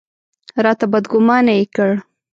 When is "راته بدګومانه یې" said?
0.65-1.65